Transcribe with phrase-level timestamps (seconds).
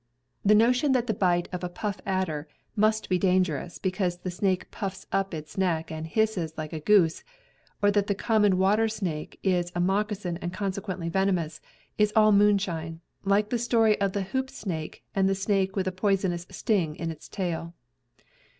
[0.43, 2.73] The notion that the bite of a puff adder nostril Head of Rattlesnake.
[2.73, 6.73] (After Stejneger.) must be dangerous, because the snake puffs up its neck and hisses like
[6.73, 7.23] a goose,
[7.83, 11.61] or that the common water snake is a moccasin and consequently venomous,
[11.99, 15.91] is all moonshine, Hke the story of the hoop snake and the snake with a
[15.91, 17.75] poisonous sting in its tail.